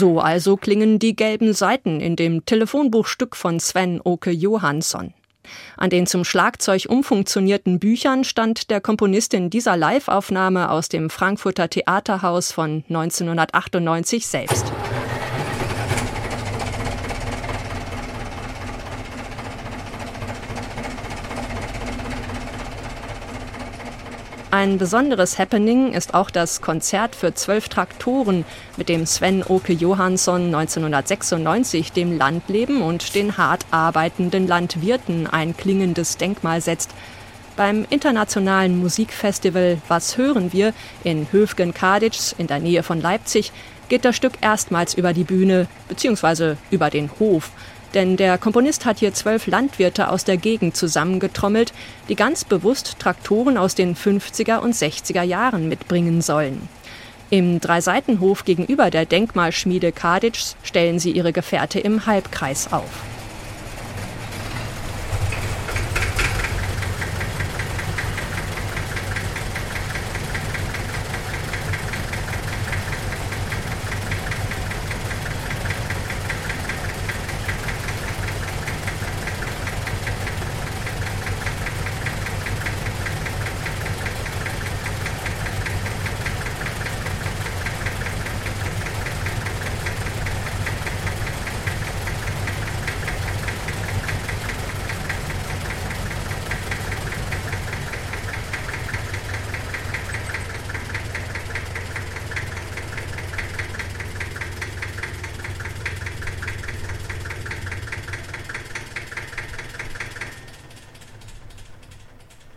So 0.00 0.18
also 0.18 0.56
klingen 0.56 0.98
die 0.98 1.14
gelben 1.14 1.52
Seiten 1.52 2.00
in 2.00 2.16
dem 2.16 2.46
Telefonbuchstück 2.46 3.36
von 3.36 3.60
Sven 3.60 4.00
Oke 4.02 4.30
Johansson. 4.30 5.12
An 5.76 5.90
den 5.90 6.06
zum 6.06 6.24
Schlagzeug 6.24 6.86
umfunktionierten 6.88 7.78
Büchern 7.78 8.24
stand 8.24 8.70
der 8.70 8.80
Komponistin 8.80 9.50
dieser 9.50 9.76
Live-Aufnahme 9.76 10.70
aus 10.70 10.88
dem 10.88 11.10
Frankfurter 11.10 11.68
Theaterhaus 11.68 12.50
von 12.50 12.82
1998 12.88 14.26
selbst. 14.26 14.72
Ein 24.60 24.76
besonderes 24.76 25.38
Happening 25.38 25.94
ist 25.94 26.12
auch 26.12 26.28
das 26.28 26.60
Konzert 26.60 27.16
für 27.16 27.32
zwölf 27.32 27.70
Traktoren, 27.70 28.44
mit 28.76 28.90
dem 28.90 29.06
Sven 29.06 29.42
Oke 29.42 29.72
Johansson 29.72 30.54
1996 30.54 31.92
dem 31.92 32.18
Landleben 32.18 32.82
und 32.82 33.14
den 33.14 33.38
hart 33.38 33.64
arbeitenden 33.70 34.46
Landwirten 34.46 35.26
ein 35.26 35.56
klingendes 35.56 36.18
Denkmal 36.18 36.60
setzt. 36.60 36.90
Beim 37.56 37.86
internationalen 37.88 38.78
Musikfestival 38.78 39.78
Was 39.88 40.18
hören 40.18 40.52
wir 40.52 40.74
in 41.04 41.26
Höfgen-Kaditsch 41.32 42.34
in 42.36 42.46
der 42.46 42.58
Nähe 42.58 42.82
von 42.82 43.00
Leipzig 43.00 43.52
geht 43.88 44.04
das 44.04 44.14
Stück 44.14 44.34
erstmals 44.42 44.92
über 44.92 45.14
die 45.14 45.24
Bühne 45.24 45.68
bzw. 45.88 46.56
über 46.70 46.90
den 46.90 47.10
Hof. 47.18 47.50
Denn 47.94 48.16
der 48.16 48.38
Komponist 48.38 48.84
hat 48.86 49.00
hier 49.00 49.12
zwölf 49.14 49.46
Landwirte 49.46 50.08
aus 50.08 50.24
der 50.24 50.36
Gegend 50.36 50.76
zusammengetrommelt, 50.76 51.72
die 52.08 52.14
ganz 52.14 52.44
bewusst 52.44 52.98
Traktoren 52.98 53.56
aus 53.56 53.74
den 53.74 53.96
50er 53.96 54.58
und 54.58 54.74
60er 54.74 55.22
Jahren 55.22 55.68
mitbringen 55.68 56.22
sollen. 56.22 56.68
Im 57.30 57.60
Dreiseitenhof 57.60 58.44
gegenüber 58.44 58.90
der 58.90 59.06
Denkmalschmiede 59.06 59.92
Kaditsch 59.92 60.54
stellen 60.62 60.98
sie 60.98 61.12
ihre 61.12 61.32
Gefährte 61.32 61.78
im 61.78 62.06
Halbkreis 62.06 62.72
auf. 62.72 63.19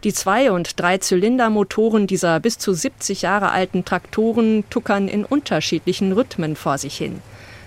Die 0.03 0.13
Zwei- 0.13 0.51
und 0.51 0.81
Drei-Zylinder-Motoren 0.81 2.07
dieser 2.07 2.41
bis 2.41 2.57
zu 2.57 2.73
70 2.73 3.21
Jahre 3.21 3.51
alten 3.51 3.85
Traktoren 3.85 4.65
tuckern 4.69 5.07
in 5.07 5.23
unterschiedlichen 5.23 6.11
Rhythmen 6.11 6.57
vor 6.57 6.77
sich 6.77 6.97
hin. 6.97 7.21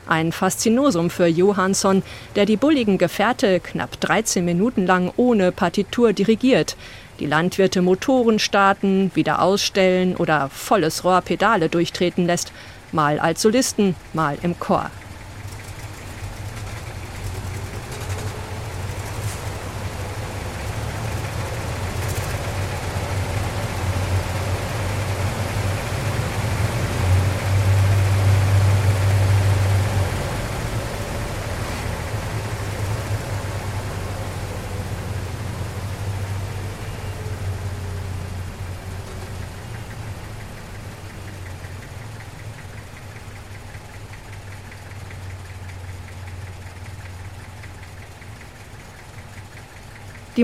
Ein 0.06 0.32
Faszinosum 0.32 1.08
für 1.08 1.26
Johansson, 1.26 2.02
der 2.36 2.44
die 2.44 2.58
bulligen 2.58 2.98
Gefährte 2.98 3.58
knapp 3.58 3.98
13 4.00 4.44
Minuten 4.44 4.84
lang 4.84 5.10
ohne 5.16 5.50
Partitur 5.50 6.12
dirigiert, 6.12 6.76
die 7.20 7.26
Landwirte 7.26 7.80
Motoren 7.80 8.38
starten, 8.38 9.10
wieder 9.14 9.40
ausstellen 9.40 10.14
oder 10.14 10.50
volles 10.50 11.04
Rohr 11.04 11.22
Pedale 11.22 11.70
durchtreten 11.70 12.26
lässt, 12.26 12.52
mal 12.92 13.18
als 13.18 13.40
Solisten, 13.40 13.96
mal 14.12 14.36
im 14.42 14.58
Chor. 14.58 14.90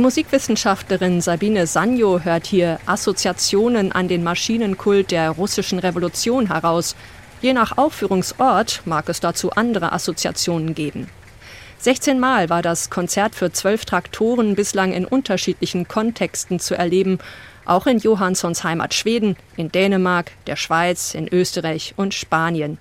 Musikwissenschaftlerin 0.03 1.21
Sabine 1.21 1.69
Sanjo 1.69 2.19
hört 2.21 2.47
hier 2.47 2.81
Assoziationen 2.87 3.93
an 3.93 4.09
den 4.09 4.25
Maschinenkult 4.25 5.13
der 5.13 5.31
russischen 5.31 5.79
Revolution 5.79 6.49
heraus. 6.49 6.97
Je 7.41 7.53
nach 7.53 7.79
Aufführungsort 7.79 8.83
mag 8.85 9.09
es 9.09 9.21
dazu 9.21 9.53
andere 9.53 9.93
Assoziationen 9.93 10.75
geben. 10.75 11.09
16 11.79 12.19
Mal 12.19 12.51
war 12.51 12.63
das 12.63 12.91
Konzert 12.91 13.37
für 13.37 13.53
zwölf 13.53 13.85
Traktoren 13.85 14.57
bislang 14.57 14.93
in 14.93 15.05
unterschiedlichen 15.05 15.87
Kontexten 15.87 16.59
zu 16.59 16.75
erleben, 16.75 17.19
auch 17.65 17.87
in 17.87 17.99
Johanssons 17.99 18.65
Heimat 18.65 18.95
Schweden, 18.95 19.37
in 19.57 19.71
Dänemark, 19.71 20.33
der 20.49 20.57
Schweiz, 20.57 21.15
in 21.15 21.29
Österreich 21.29 21.95
und 21.97 22.13
Spanien. 22.13 22.79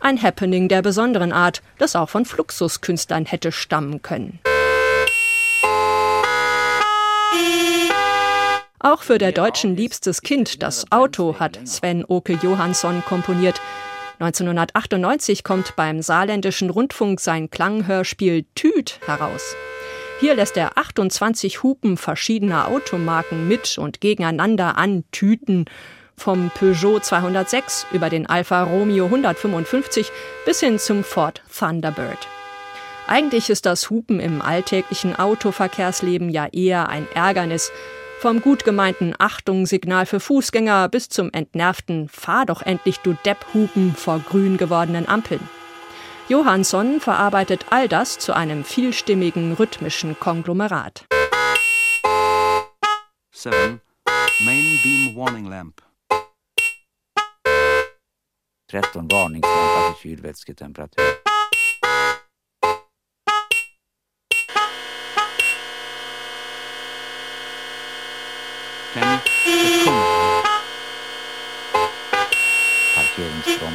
Ein 0.00 0.20
Happening 0.20 0.68
der 0.68 0.82
besonderen 0.82 1.32
Art, 1.32 1.62
das 1.78 1.94
auch 1.94 2.08
von 2.08 2.24
Fluxuskünstlern 2.24 3.24
hätte 3.24 3.52
stammen 3.52 4.02
können. 4.02 4.40
Auch 8.86 9.02
für 9.02 9.18
der 9.18 9.32
Deutschen 9.32 9.74
liebstes 9.74 10.22
Kind, 10.22 10.62
das 10.62 10.92
Auto, 10.92 11.40
hat 11.40 11.58
Sven 11.64 12.04
Oke 12.06 12.38
Johansson 12.40 13.02
komponiert. 13.04 13.60
1998 14.20 15.42
kommt 15.42 15.74
beim 15.74 16.02
saarländischen 16.02 16.70
Rundfunk 16.70 17.18
sein 17.18 17.50
Klanghörspiel 17.50 18.46
Tüt 18.54 19.00
heraus. 19.04 19.56
Hier 20.20 20.36
lässt 20.36 20.56
er 20.56 20.78
28 20.78 21.64
Hupen 21.64 21.96
verschiedener 21.96 22.68
Automarken 22.68 23.48
mit 23.48 23.76
und 23.76 24.00
gegeneinander 24.00 24.78
antüten. 24.78 25.64
Vom 26.16 26.52
Peugeot 26.54 27.00
206 27.00 27.88
über 27.90 28.08
den 28.08 28.26
Alfa 28.26 28.62
Romeo 28.62 29.06
155 29.06 30.12
bis 30.44 30.60
hin 30.60 30.78
zum 30.78 31.02
Ford 31.02 31.42
Thunderbird. 31.52 32.28
Eigentlich 33.08 33.50
ist 33.50 33.66
das 33.66 33.90
Hupen 33.90 34.20
im 34.20 34.40
alltäglichen 34.40 35.16
Autoverkehrsleben 35.16 36.30
ja 36.30 36.46
eher 36.46 36.88
ein 36.88 37.08
Ärgernis, 37.14 37.72
vom 38.18 38.40
gut 38.40 38.64
gemeinten 38.64 39.14
Achtungssignal 39.18 40.06
für 40.06 40.20
Fußgänger 40.20 40.88
bis 40.88 41.08
zum 41.08 41.30
entnervten 41.32 42.08
Fahr 42.08 42.46
doch 42.46 42.62
endlich 42.62 42.98
du 42.98 43.14
Depp-Hupen 43.24 43.94
vor 43.94 44.18
grün 44.20 44.56
gewordenen 44.56 45.08
Ampeln. 45.08 45.40
Johansson 46.28 47.00
verarbeitet 47.00 47.66
all 47.70 47.88
das 47.88 48.18
zu 48.18 48.34
einem 48.34 48.64
vielstimmigen 48.64 49.52
rhythmischen 49.52 50.18
Konglomerat. 50.18 51.04
7. 53.32 53.80
Main 54.44 54.80
beam 54.82 55.14
warning 55.14 55.46
lamp. 55.46 55.82
13 58.68 59.08
varningslampor 59.08 59.92
för 59.92 60.02
kylvätsketemperatur. 60.02 61.25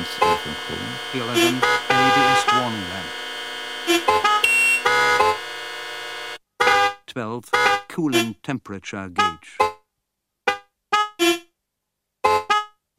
Parkeringsbroms 0.02 0.08
i 0.22 0.38
funktion. 0.38 0.80
11. 1.14 1.62
ABS 1.90 2.46
warning 2.54 2.86
lamp. 2.90 3.10
12. 7.08 7.52
Cooling 7.90 8.36
temperature 8.42 9.10
gauge. 9.10 9.58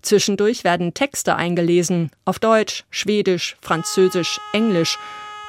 Zwischendurch 0.03 0.65
werden 0.65 0.95
Texte 0.95 1.37
eingelesen, 1.37 2.11
auf 2.25 2.39
Deutsch, 2.39 2.85
Schwedisch, 2.91 3.57
Französisch, 3.63 4.41
Englisch, 4.53 4.99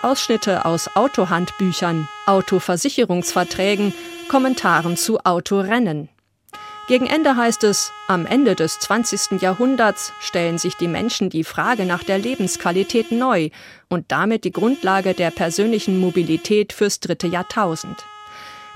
Ausschnitte 0.02 0.66
aus 0.66 0.96
Autohandbüchern, 0.96 2.08
Autoversicherungsverträgen, 2.28 3.94
Kommentaren 4.30 4.96
zu 4.96 5.20
Autorennen. 5.26 6.10
Gegen 6.86 7.06
Ende 7.06 7.38
heißt 7.38 7.64
es, 7.64 7.94
am 8.08 8.26
Ende 8.26 8.56
des 8.56 8.78
20. 8.80 9.42
Jahrhunderts 9.42 10.12
stellen 10.20 10.58
sich 10.58 10.76
die 10.76 10.90
Menschen 10.90 11.30
die 11.30 11.46
Frage 11.46 11.86
nach 11.86 12.04
der 12.04 12.18
Lebensqualität 12.18 13.10
neu 13.10 13.52
und 13.88 14.12
damit 14.12 14.44
die 14.44 14.52
Grundlage 14.52 15.14
der 15.14 15.32
persönlichen 15.32 15.98
Mobilität 15.98 16.74
fürs 16.74 17.00
dritte 17.00 17.28
Jahrtausend. 17.28 18.04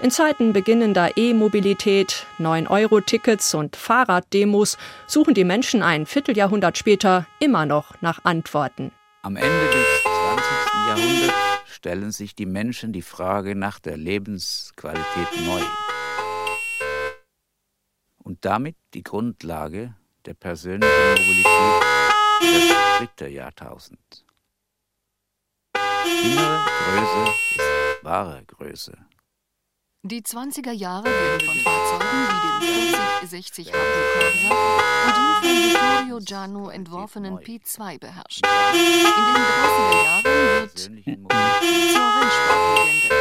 In 0.01 0.09
Zeiten 0.09 0.53
beginnender 0.53 1.17
E-Mobilität, 1.17 2.25
9-Euro-Tickets 2.39 3.53
und 3.55 3.75
Fahrraddemos 3.75 4.77
suchen 5.05 5.33
die 5.33 5.43
Menschen 5.43 5.83
ein 5.83 6.05
Vierteljahrhundert 6.05 6.77
später 6.77 7.27
immer 7.39 7.65
noch 7.65 8.01
nach 8.01 8.23
Antworten. 8.23 8.91
Am 9.23 9.35
Ende 9.35 9.49
des 9.49 10.03
20. 10.03 10.45
Jahrhunderts 10.87 11.75
stellen 11.75 12.11
sich 12.11 12.35
die 12.35 12.45
Menschen 12.45 12.93
die 12.93 13.01
Frage 13.01 13.53
nach 13.55 13.79
der 13.79 13.97
Lebensqualität 13.97 15.27
neu 15.45 15.61
und 18.27 18.43
damit 18.43 18.75
die 18.93 19.03
Grundlage 19.03 19.95
der 20.25 20.33
persönlichen 20.33 21.11
Mobilität 21.11 21.47
das 22.41 22.97
dritte 22.97 23.27
Jahrtausend. 23.29 24.25
Innere 26.23 26.65
Größe 26.65 27.33
ist 27.55 28.03
wahre 28.03 28.43
Größe. 28.45 28.97
Die 30.03 30.21
20er 30.21 30.73
Jahre 30.73 31.05
werden 31.05 31.47
von 31.47 31.57
Fahrzeugen 31.59 32.05
wie 32.61 32.65
dem 32.65 32.91
4060 33.21 33.71
Hato 33.71 33.79
Corsa 34.19 34.49
und 35.05 35.15
dem 35.15 35.31
von 35.31 35.49
Vittorio 35.49 36.19
Giano 36.19 36.69
entworfenen 36.69 37.37
P2 37.37 37.97
beherrscht. 37.97 38.45
In 38.45 39.23
den 39.25 39.41
30er 39.41 40.03
Jahren 40.03 40.23
wird 40.25 40.77
zur 40.77 40.91
Rennsportlegende. 42.19 43.16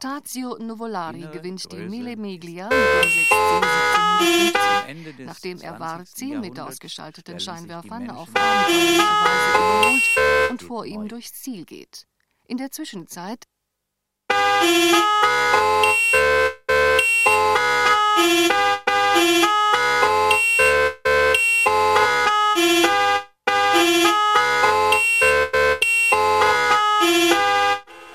Tazio 0.00 0.56
Nuvolari 0.58 1.26
gewinnt 1.32 1.72
die 1.72 1.76
Mille 1.76 2.16
Miglia 2.16 2.68
mit 2.68 2.72
dem 2.72 3.10
6C 3.10 4.54
1715, 4.88 5.26
nachdem 5.26 5.60
er 5.60 5.80
Varzi 5.80 6.26
mit 6.36 6.60
ausgeschalteten 6.60 7.40
Scheinwerfern 7.40 8.10
auf 8.10 8.28
Weise 8.32 8.94
überholt 8.94 10.50
und 10.50 10.62
vor 10.62 10.86
ihm 10.86 11.08
durchs 11.08 11.32
Ziel 11.32 11.64
geht. 11.64 12.06
In 12.46 12.58
der 12.58 12.70
Zwischenzeit 12.70 13.46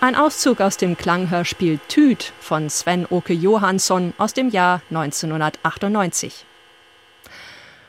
Ein 0.03 0.15
Auszug 0.15 0.59
aus 0.59 0.75
dem 0.75 0.97
Klanghörspiel 0.97 1.79
Tüt 1.87 2.33
von 2.41 2.69
Sven 2.69 3.07
Oke 3.09 3.31
Johansson 3.31 4.13
aus 4.17 4.33
dem 4.33 4.49
Jahr 4.49 4.81
1998. 4.89 6.45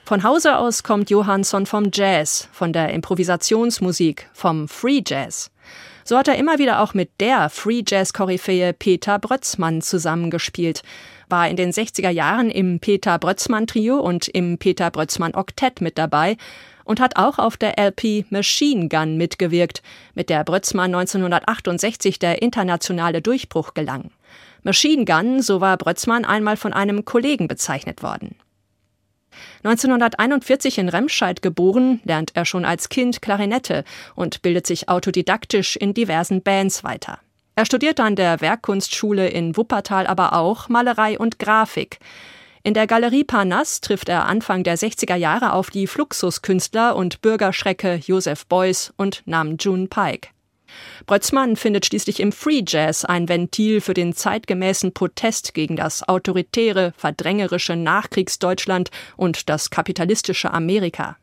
Von 0.05 0.23
Hause 0.23 0.57
aus 0.59 0.85
kommt 0.85 1.11
Johansson 1.11 1.67
vom 1.67 1.91
Jazz, 1.93 2.49
von 2.53 2.73
der 2.73 2.91
Improvisationsmusik, 2.91 4.31
vom 4.33 4.69
Free 4.69 5.03
Jazz. 5.05 5.51
So 6.05 6.17
hat 6.17 6.29
er 6.29 6.37
immer 6.37 6.61
wieder 6.61 6.83
auch 6.83 6.95
mit 6.95 7.11
der 7.19 7.51
Free 7.51 7.83
Jazz-Koryphäe 7.85 8.75
Peter 8.75 9.19
Brötzmann 9.19 9.83
zusammengespielt, 9.83 10.83
war 11.29 11.49
in 11.49 11.57
den 11.57 11.73
60er 11.73 12.11
Jahren 12.11 12.49
im 12.49 12.79
Peter 12.79 13.19
Brötzmann 13.19 13.67
Trio 13.67 13.99
und 13.99 14.29
im 14.29 14.59
Peter 14.59 14.93
Brötzmann 14.93 15.35
Oktett 15.35 15.81
mit 15.81 15.99
dabei 15.99 16.37
und 16.85 17.01
hat 17.01 17.17
auch 17.17 17.39
auf 17.39 17.57
der 17.57 17.79
LP 17.79 18.27
Machine 18.31 18.89
Gun 18.89 19.17
mitgewirkt, 19.17 19.83
mit 20.15 20.31
der 20.31 20.45
Brötzmann 20.45 20.95
1968 20.95 22.19
der 22.19 22.43
internationale 22.43 23.23
Durchbruch 23.23 23.75
gelang. 23.75 24.11
Machine 24.63 25.05
Gun, 25.05 25.43
so 25.43 25.61
war 25.61 25.77
Brötzmann 25.77 26.25
einmal 26.25 26.57
von 26.57 26.73
einem 26.73 27.05
Kollegen 27.05 27.49
bezeichnet 27.49 28.03
worden. 28.03 28.37
1941 29.63 30.79
in 30.79 30.89
Remscheid 30.89 31.43
geboren, 31.43 32.01
lernt 32.05 32.33
er 32.35 32.45
schon 32.45 32.65
als 32.65 32.89
Kind 32.89 33.23
Klarinette 33.23 33.85
und 34.15 34.43
bildet 34.43 34.67
sich 34.67 34.89
autodidaktisch 34.89 35.77
in 35.77 35.95
diversen 35.95 36.43
Bands 36.43 36.85
weiter. 36.85 37.19
Er 37.57 37.67
studiert 37.67 38.01
an 38.01 38.17
der 38.17 38.41
Werkkunstschule 38.41 39.29
in 39.29 39.57
Wuppertal 39.57 40.07
aber 40.07 40.33
auch 40.35 40.69
Malerei 40.69 41.19
und 41.19 41.39
Grafik. 41.39 41.99
In 42.67 42.73
der 42.73 42.87
Galerie 42.87 43.25
Parnasse 43.25 43.83
trifft 43.83 44.09
er 44.09 44.25
Anfang 44.25 44.65
der 44.65 44.79
60er 44.79 45.17
Jahre 45.17 45.53
auf 45.53 45.69
die 45.69 45.87
Fluxuskünstler 45.87 46.97
und 46.97 47.21
Bürgerschrecke 47.21 48.01
Joseph 48.03 48.47
Beuys 48.47 48.91
und 48.97 49.23
Nam 49.27 49.59
June 49.61 49.87
Pike. 49.87 50.31
Brötzmann 51.05 51.57
findet 51.57 51.85
schließlich 51.85 52.21
im 52.21 52.33
Free 52.33 52.63
Jazz 52.67 53.05
ein 53.05 53.29
Ventil 53.29 53.83
für 53.83 53.93
den 53.93 54.15
zeitgemäßen 54.15 54.95
Protest 54.95 55.53
gegen 55.53 55.77
das 55.77 56.09
autoritäre, 56.09 56.95
verdrängerische 56.97 57.77
Nachkriegsdeutschland 57.77 58.91
und 59.19 59.51
das 59.51 59.69
kapitalistische 59.69 60.51
Amerika. 60.51 61.19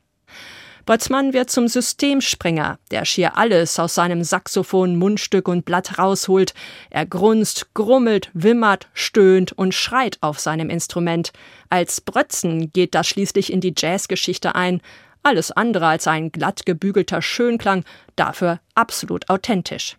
Boltzmann 0.85 1.33
wird 1.33 1.49
zum 1.49 1.67
Systemspringer, 1.67 2.79
der 2.89 3.05
schier 3.05 3.37
alles 3.37 3.79
aus 3.79 3.95
seinem 3.95 4.23
Saxophon, 4.23 4.95
Mundstück 4.95 5.47
und 5.47 5.65
Blatt 5.65 5.97
rausholt. 5.97 6.53
Er 6.89 7.05
grunzt, 7.05 7.73
grummelt, 7.73 8.29
wimmert, 8.33 8.87
stöhnt 8.93 9.51
und 9.51 9.73
schreit 9.73 10.17
auf 10.21 10.39
seinem 10.39 10.69
Instrument. 10.69 11.31
Als 11.69 12.01
Brötzen 12.01 12.71
geht 12.73 12.95
das 12.95 13.07
schließlich 13.07 13.53
in 13.53 13.61
die 13.61 13.73
Jazzgeschichte 13.77 14.55
ein. 14.55 14.81
Alles 15.23 15.51
andere 15.51 15.87
als 15.87 16.07
ein 16.07 16.31
glatt 16.31 16.65
gebügelter 16.65 17.21
Schönklang, 17.21 17.85
dafür 18.15 18.59
absolut 18.73 19.29
authentisch. 19.29 19.97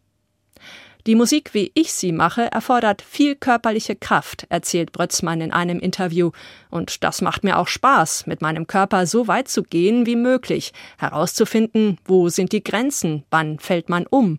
Die 1.07 1.17
Musik, 1.17 1.53
wie 1.53 1.73
ich 1.75 1.93
sie 1.93 2.13
mache, 2.13 2.53
erfordert 2.53 3.03
viel 3.03 3.35
körperliche 3.35 3.97
Kraft, 3.97 4.47
erzählt 4.51 4.93
Brötzmann 4.93 5.41
in 5.41 5.53
einem 5.53 5.81
Interview. 5.81 6.31
Und 6.71 7.03
das 7.03 7.23
macht 7.23 7.43
mir 7.43 7.59
auch 7.59 7.67
Spaß, 7.67 8.29
mit 8.29 8.41
meinem 8.41 8.69
Körper 8.69 9.07
so 9.07 9.27
weit 9.27 9.49
zu 9.49 9.65
gehen 9.65 10.07
wie 10.07 10.15
möglich, 10.15 10.73
herauszufinden, 10.99 11.99
wo 12.05 12.29
sind 12.29 12.53
die 12.53 12.63
Grenzen, 12.63 13.25
wann 13.31 13.59
fällt 13.59 13.89
man 13.89 14.07
um. 14.07 14.39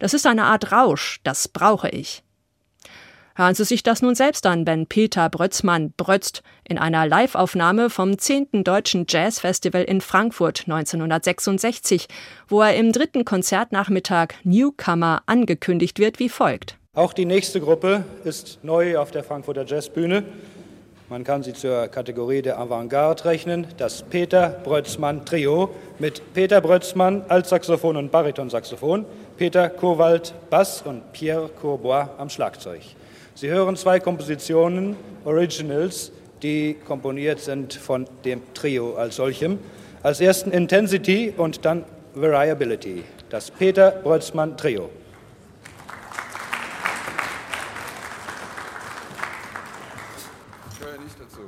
Das 0.00 0.12
ist 0.12 0.26
eine 0.26 0.44
Art 0.44 0.70
Rausch, 0.70 1.20
das 1.24 1.48
brauche 1.48 1.88
ich. 1.88 2.22
Hören 3.34 3.54
Sie 3.54 3.64
sich 3.64 3.82
das 3.82 4.02
nun 4.02 4.14
selbst 4.14 4.44
an, 4.46 4.66
wenn 4.66 4.86
Peter 4.86 5.30
Brötzmann 5.30 5.92
brötzt 5.96 6.42
in 6.68 6.76
einer 6.76 7.06
Liveaufnahme 7.06 7.88
vom 7.88 8.18
10. 8.18 8.62
Deutschen 8.62 9.06
Jazzfestival 9.08 9.84
in 9.84 10.02
Frankfurt 10.02 10.64
1966, 10.66 12.08
wo 12.48 12.60
er 12.60 12.76
im 12.76 12.92
dritten 12.92 13.24
Konzertnachmittag 13.24 14.34
Newcomer 14.44 15.22
angekündigt 15.24 15.98
wird 15.98 16.18
wie 16.18 16.28
folgt. 16.28 16.76
Auch 16.94 17.14
die 17.14 17.24
nächste 17.24 17.62
Gruppe 17.62 18.04
ist 18.24 18.58
neu 18.62 18.98
auf 18.98 19.10
der 19.10 19.24
Frankfurter 19.24 19.64
Jazzbühne. 19.64 20.24
Man 21.08 21.24
kann 21.24 21.42
sie 21.42 21.54
zur 21.54 21.88
Kategorie 21.88 22.42
der 22.42 22.58
Avantgarde 22.58 23.24
rechnen. 23.24 23.66
Das 23.78 24.02
Peter 24.02 24.48
Brötzmann 24.62 25.24
Trio 25.24 25.70
mit 25.98 26.34
Peter 26.34 26.60
Brötzmann 26.60 27.24
Altsaxophon 27.28 27.96
und 27.96 28.10
Baritonsaxophon, 28.10 29.06
Peter 29.38 29.70
Kowald 29.70 30.34
Bass 30.50 30.82
und 30.82 31.12
Pierre 31.12 31.48
Courbois 31.48 32.08
am 32.18 32.28
Schlagzeug. 32.28 32.82
Sie 33.42 33.50
hören 33.50 33.74
zwei 33.74 33.98
Kompositionen, 33.98 34.94
Originals, 35.24 36.12
die 36.44 36.76
komponiert 36.86 37.40
sind 37.40 37.74
von 37.74 38.06
dem 38.24 38.40
Trio 38.54 38.94
als 38.94 39.16
solchem. 39.16 39.58
Als 40.04 40.20
ersten 40.20 40.52
Intensity 40.52 41.34
und 41.36 41.64
dann 41.64 41.84
Variability, 42.14 43.02
das 43.30 43.50
Peter 43.50 43.90
Brötzmann 43.90 44.56
Trio. 44.56 44.90
Ich 50.70 50.86
höre 50.86 51.00
nicht 51.00 51.16
dazu. 51.18 51.40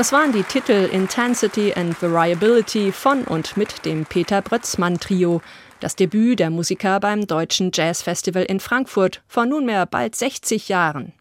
Das 0.00 0.12
waren 0.12 0.32
die 0.32 0.44
Titel 0.44 0.88
Intensity 0.90 1.74
and 1.74 2.00
Variability 2.00 2.90
von 2.90 3.24
und 3.24 3.58
mit 3.58 3.84
dem 3.84 4.06
Peter 4.06 4.40
Brötzmann 4.40 4.98
Trio, 4.98 5.42
das 5.80 5.94
Debüt 5.94 6.38
der 6.38 6.48
Musiker 6.48 7.00
beim 7.00 7.26
Deutschen 7.26 7.70
Jazzfestival 7.74 8.44
in 8.44 8.60
Frankfurt 8.60 9.20
vor 9.28 9.44
nunmehr 9.44 9.84
bald 9.84 10.16
60 10.16 10.70
Jahren. 10.70 11.12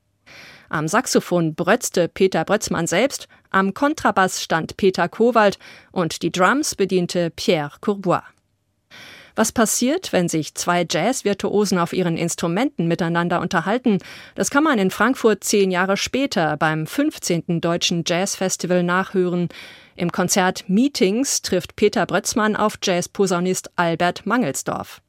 Am 0.70 0.88
Saxophon 0.88 1.56
brötzte 1.56 2.08
Peter 2.08 2.46
Brötzmann 2.46 2.88
selbst, 2.88 3.28
am 3.50 3.74
Kontrabass 3.74 4.42
stand 4.42 4.78
Peter 4.78 5.10
Kowald 5.10 5.60
und 5.92 6.22
die 6.22 6.32
Drums 6.32 6.76
bediente 6.76 7.32
Pierre 7.32 7.74
Courbois. 7.82 8.24
Was 9.40 9.54
passiert, 9.54 10.12
wenn 10.12 10.28
sich 10.28 10.54
zwei 10.56 10.86
Jazz-Virtuosen 10.90 11.80
auf 11.80 11.94
ihren 11.94 12.18
Instrumenten 12.18 12.90
miteinander 12.90 13.40
unterhalten? 13.40 14.00
Das 14.36 14.50
kann 14.50 14.66
man 14.66 14.78
in 14.80 14.92
Frankfurt 14.92 15.46
zehn 15.46 15.72
Jahre 15.72 15.96
später 15.96 16.58
beim 16.58 16.86
15. 16.86 17.62
Deutschen 17.62 18.04
Jazz-Festival 18.06 18.84
nachhören. 18.84 19.48
Im 19.96 20.12
Konzert 20.12 20.66
Meetings 20.68 21.42
trifft 21.42 21.78
Peter 21.78 22.06
Brötzmann 22.06 22.58
auf 22.58 22.80
Jazz-Posaunist 22.84 23.72
Albert 23.78 24.26
Mangelsdorf. 24.26 25.02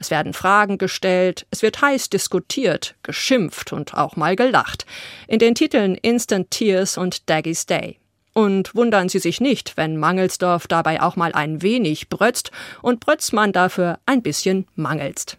Es 0.00 0.10
werden 0.10 0.32
Fragen 0.32 0.78
gestellt, 0.78 1.46
es 1.52 1.62
wird 1.62 1.80
heiß 1.80 2.10
diskutiert, 2.10 2.96
geschimpft 3.04 3.72
und 3.72 3.94
auch 3.94 4.16
mal 4.16 4.34
gelacht. 4.34 4.86
In 5.28 5.38
den 5.38 5.54
Titeln 5.54 5.94
Instant 5.94 6.50
Tears 6.50 6.98
und 6.98 7.30
Daggy's 7.30 7.64
Day. 7.64 8.00
Und 8.32 8.74
wundern 8.74 9.08
Sie 9.08 9.18
sich 9.18 9.40
nicht, 9.40 9.76
wenn 9.76 9.96
Mangelsdorf 9.96 10.66
dabei 10.66 11.00
auch 11.02 11.16
mal 11.16 11.32
ein 11.32 11.62
wenig 11.62 12.08
brötzt 12.08 12.50
und 12.82 13.00
Brötzmann 13.00 13.52
dafür 13.52 13.98
ein 14.06 14.22
bisschen 14.22 14.66
mangelst. 14.74 15.38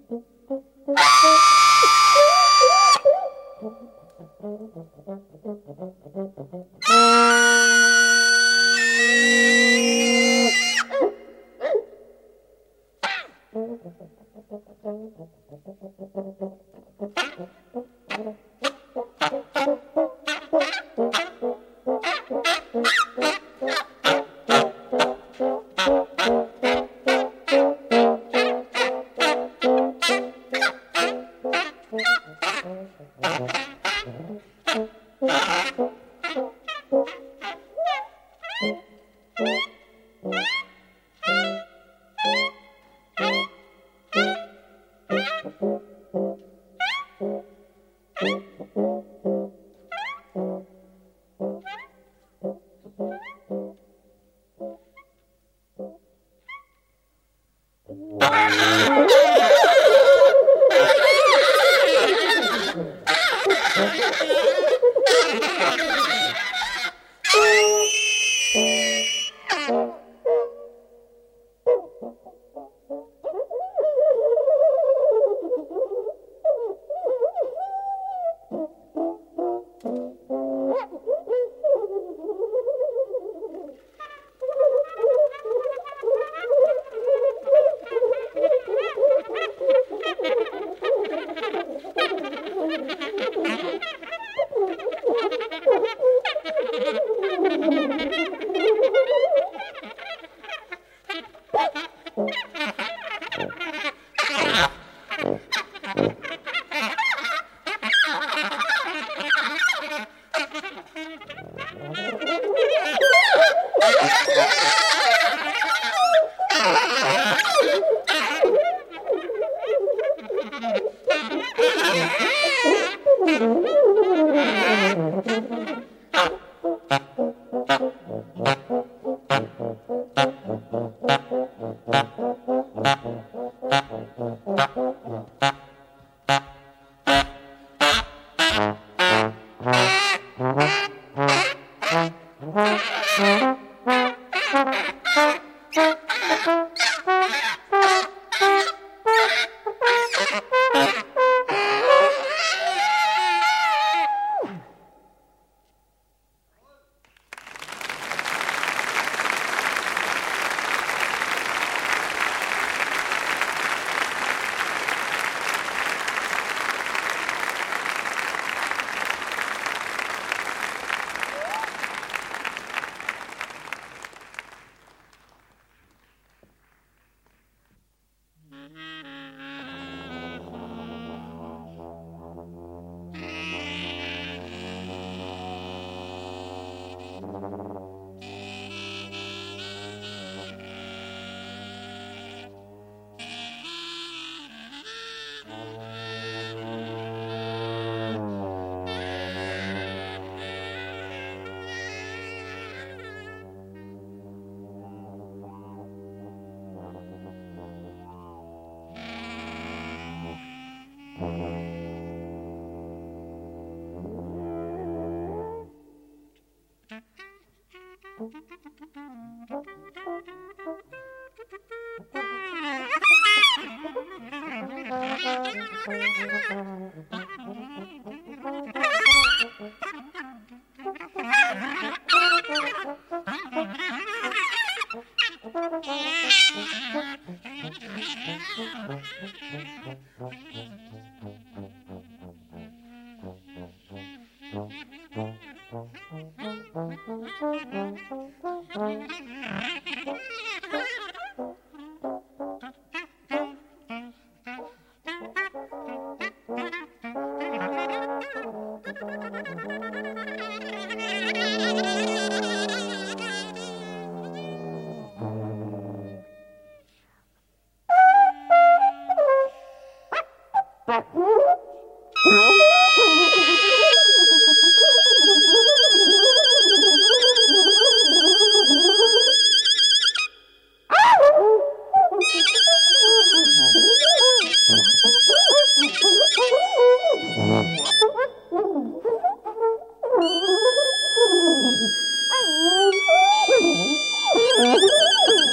Oh, 225.87 226.91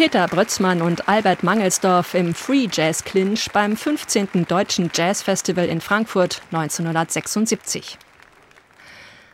Peter 0.00 0.28
Brötzmann 0.28 0.80
und 0.80 1.10
Albert 1.10 1.42
Mangelsdorf 1.42 2.14
im 2.14 2.34
Free 2.34 2.68
Jazz 2.72 3.04
Clinch 3.04 3.48
beim 3.52 3.76
15. 3.76 4.46
Deutschen 4.48 4.90
Jazz 4.94 5.20
Festival 5.20 5.66
in 5.66 5.82
Frankfurt 5.82 6.40
1976. 6.52 7.98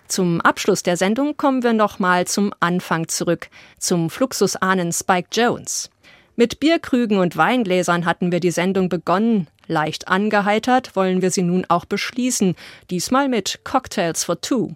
Zum 0.09 0.41
Abschluss 0.41 0.83
der 0.83 0.97
Sendung 0.97 1.37
kommen 1.37 1.63
wir 1.63 1.73
nochmal 1.73 2.27
zum 2.27 2.53
Anfang 2.59 3.07
zurück, 3.07 3.49
zum 3.79 4.11
Fluxus-Ahnen 4.11 4.91
Spike 4.91 5.29
Jones. 5.31 5.89
Mit 6.35 6.59
Bierkrügen 6.59 7.19
und 7.19 7.37
Weingläsern 7.37 8.05
hatten 8.05 8.33
wir 8.33 8.41
die 8.41 8.51
Sendung 8.51 8.89
begonnen. 8.89 9.47
Leicht 9.69 10.09
angeheitert 10.09 10.97
wollen 10.97 11.23
wir 11.23 11.31
sie 11.31 11.43
nun 11.43 11.65
auch 11.69 11.85
beschließen, 11.85 12.57
diesmal 12.91 13.29
mit 13.29 13.61
Cocktails 13.63 14.25
for 14.25 14.41
Two. 14.41 14.75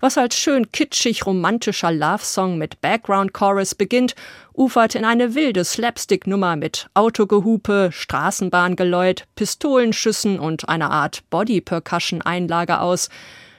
Was 0.00 0.18
als 0.18 0.36
schön 0.36 0.70
kitschig 0.70 1.24
romantischer 1.24 1.90
Love-Song 1.90 2.58
mit 2.58 2.80
Background-Chorus 2.80 3.74
beginnt, 3.74 4.14
ufert 4.52 4.94
in 4.94 5.04
eine 5.04 5.34
wilde 5.34 5.64
Slapstick-Nummer 5.64 6.56
mit 6.56 6.88
Autogehupe, 6.94 7.90
Straßenbahngeläut, 7.92 9.24
Pistolenschüssen 9.36 10.38
und 10.38 10.68
einer 10.68 10.90
Art 10.90 11.22
Body-Percussion-Einlage 11.30 12.80
aus. 12.80 13.08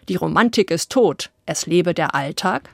Die 0.07 0.15
Romantik 0.15 0.71
ist 0.71 0.91
tot, 0.91 1.31
es 1.45 1.65
lebe 1.65 1.93
der 1.93 2.13
Alltag? 2.13 2.69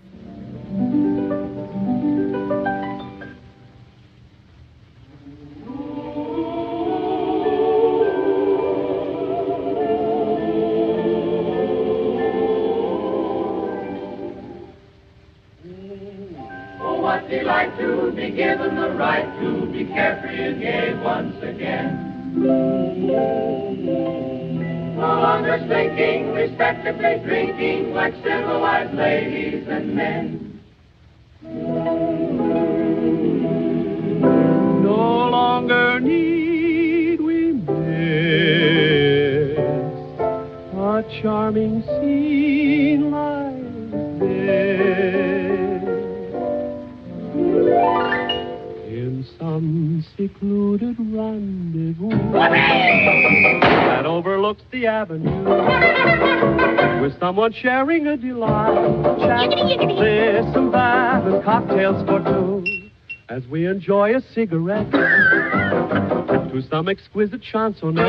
Like 17.40 17.78
to 17.78 18.12
be 18.12 18.32
given 18.32 18.76
the 18.76 18.90
right 18.92 19.26
to 19.40 19.66
be 19.68 19.86
carefree 19.86 20.50
and 20.50 20.60
gay 20.60 20.94
once 21.02 21.42
again. 21.42 22.10
No 24.98 25.22
longer 25.22 25.58
slinking, 25.66 26.34
respectably 26.34 27.20
drinking 27.24 27.94
like 27.94 28.14
civilized 28.16 28.94
ladies 28.94 29.66
and 29.70 29.96
men. 29.96 30.60
No 34.84 35.30
longer 35.30 36.02
need 36.02 37.22
we 37.22 37.54
miss 37.54 37.72
a 40.76 41.04
charming 41.22 41.82
scene 41.84 43.12
like 43.12 43.41
some 49.62 50.04
secluded 50.18 50.96
rendezvous 50.98 52.10
that 52.32 54.06
overlooks 54.08 54.64
the 54.72 54.88
avenue 54.88 55.44
with 57.02 57.20
someone 57.20 57.54
sharing 57.54 58.08
a 58.08 58.18
delight. 58.18 58.74
Chat, 59.20 59.52
and 59.54 60.74
that, 60.74 61.24
and 61.26 61.44
cocktails 61.44 62.04
for 62.08 62.20
two 62.24 62.90
as 63.30 63.46
we 63.48 63.68
enjoy 63.68 64.16
a 64.16 64.22
cigarette 64.34 64.92
to 64.92 66.62
some 66.70 66.90
exquisite 66.90 67.42
chansonette. 67.44 68.08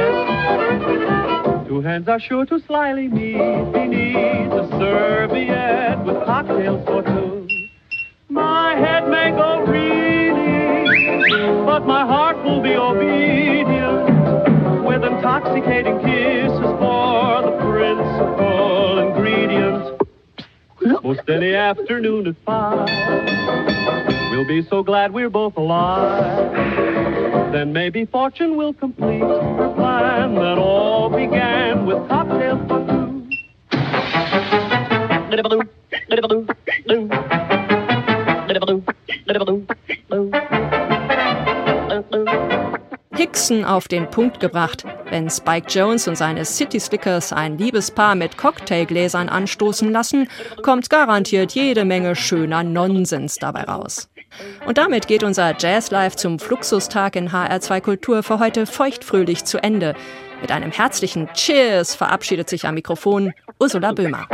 Two 1.69 1.83
hands 1.83 2.09
are 2.09 2.21
sure 2.21 2.47
to 2.47 2.59
slyly 2.61 3.09
meet 3.09 3.37
beneath 3.73 4.53
a 4.53 4.69
serviette 4.79 6.03
with 6.07 6.17
cocktails 6.25 6.83
for 6.87 7.03
two. 7.03 7.47
My 8.31 8.75
head 8.75 9.07
may 9.09 9.31
go 9.33 9.67
reeling, 9.67 10.12
but 11.73 11.87
my 11.87 12.05
heart 12.05 12.37
will 12.45 12.61
be 12.61 12.75
obedient 12.75 14.05
with 14.85 15.03
intoxicating 15.03 15.99
kisses 16.01 16.61
for 16.79 17.41
the 17.47 17.53
principal 17.65 18.99
ingredient. 18.99 19.99
Most 21.03 21.27
any 21.31 21.55
afternoon 21.55 22.27
at 22.27 22.37
five, 22.45 22.87
we'll 24.31 24.47
be 24.47 24.63
so 24.69 24.83
glad 24.83 25.15
we're 25.15 25.31
both 25.31 25.57
alive. 25.57 26.53
Then 27.55 27.73
maybe 27.73 28.05
fortune 28.05 28.59
will 28.59 28.75
complete 28.75 29.23
her 29.23 29.73
plan 29.75 30.35
that 30.35 30.59
all 30.59 31.09
began 31.09 31.87
with 31.87 32.07
cocktails 32.07 32.69
for 32.69 32.87
two. 32.87 33.03
Hickson 43.33 43.65
auf 43.65 43.89
den 43.89 44.11
Punkt 44.11 44.41
gebracht. 44.41 44.85
Wenn 45.09 45.31
Spike 45.31 45.67
Jones 45.71 46.07
und 46.07 46.17
seine 46.17 46.45
City 46.45 46.79
Slickers 46.79 47.33
ein 47.33 47.57
Liebespaar 47.57 48.15
mit 48.15 48.37
Cocktailgläsern 48.37 49.31
anstoßen 49.31 49.91
lassen, 49.91 50.29
kommt 50.63 50.91
garantiert 50.91 51.53
jede 51.53 51.87
Menge 51.87 52.15
schöner 52.15 52.63
Nonsens 52.63 53.37
dabei 53.37 53.63
raus. 53.63 54.11
Und 54.67 54.77
damit 54.77 55.07
geht 55.07 55.23
unser 55.23 55.57
Jazz 55.59 55.91
Live 55.91 56.17
zum 56.17 56.39
Fluxustag 56.39 57.17
in 57.17 57.31
HR2 57.31 57.81
Kultur 57.81 58.23
für 58.23 58.39
heute 58.39 58.67
feuchtfröhlich 58.67 59.47
zu 59.47 59.63
Ende. 59.63 59.95
Mit 60.43 60.53
einem 60.53 60.71
herzlichen 60.71 61.33
Cheers 61.33 61.95
verabschiedet 61.95 62.51
sich 62.51 62.67
am 62.67 62.75
Mikrofon 62.75 63.33
Ursula 63.59 63.93
Böhmer. 63.93 64.29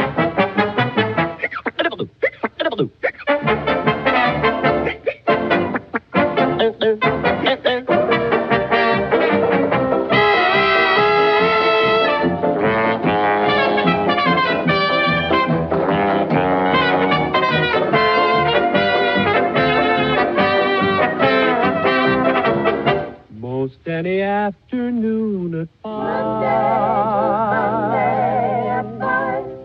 any 23.98 24.22
afternoon 24.22 25.60
at 25.62 25.68
five. 25.82 26.44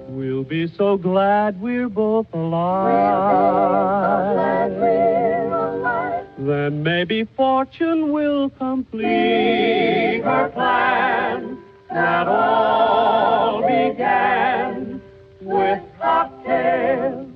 We'll 0.09 0.43
be 0.43 0.67
so 0.75 0.97
glad 0.97 1.61
we're 1.61 1.88
both 1.88 2.25
alive. 2.34 2.89
Alive. 5.51 6.25
Then 6.39 6.81
maybe 6.81 7.25
fortune 7.36 8.11
will 8.11 8.49
complete 8.49 10.21
her 10.23 10.49
plan 10.49 11.59
that 11.91 12.27
all 12.27 13.61
began 13.61 14.99
with 15.41 15.84
cocktails. 15.99 17.29